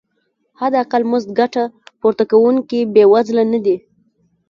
[0.59, 1.63] حداقل مزد ګټه
[1.99, 3.77] پورته کوونکي بې وزله نه دي.